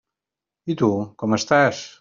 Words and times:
I 0.75 0.77
tu, 0.83 0.89
com 1.21 1.39
estàs? 1.41 1.87